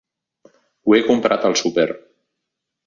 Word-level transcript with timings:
Ho 0.87 0.95
he 0.97 1.03
comprat 1.11 1.47
al 1.51 1.57
súper. 1.63 1.89